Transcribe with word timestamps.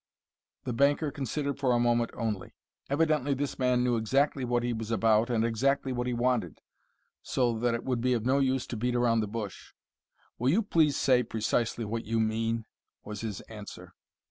The 0.63 0.73
banker 0.73 1.11
considered 1.11 1.59
for 1.59 1.73
a 1.73 1.79
moment 1.79 2.09
only. 2.15 2.55
Evidently 2.89 3.35
this 3.35 3.59
man 3.59 3.83
knew 3.83 3.97
exactly 3.97 4.43
what 4.43 4.63
he 4.63 4.73
was 4.73 4.89
about 4.89 5.29
and 5.29 5.45
exactly 5.45 5.93
what 5.93 6.07
he 6.07 6.13
wanted, 6.15 6.57
so 7.21 7.59
that 7.59 7.75
it 7.75 7.83
would 7.83 8.01
be 8.01 8.13
of 8.13 8.25
no 8.25 8.39
use 8.39 8.65
to 8.65 8.75
beat 8.75 8.95
around 8.95 9.19
the 9.19 9.27
bush. 9.27 9.73
"Will 10.39 10.49
you 10.49 10.63
please 10.63 10.97
say 10.97 11.21
precisely 11.21 11.85
what 11.85 12.03
you 12.05 12.19
mean?" 12.19 12.65
was 13.03 13.21
his 13.21 13.41
answer. 13.41 13.93